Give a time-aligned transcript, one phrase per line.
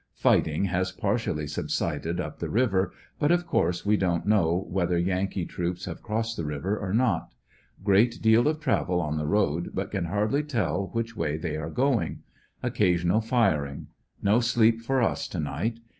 [0.15, 5.45] Fighting has partially subsided up the river, but of course we don't know whether Yankee
[5.45, 7.35] troops have crossed the river or not.
[7.83, 11.69] Great deal of travel on the road, but can hardly tell v,iiich way they are
[11.69, 12.23] going.
[12.63, 13.87] Occasional fir ing.
[14.23, 15.77] No sleep for us to night.